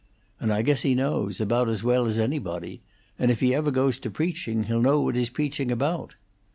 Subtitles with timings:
[0.39, 2.81] And I guess he knows, about as well as anybody;
[3.19, 6.15] and if he ever goes to preaching he'll know what he's preaching about."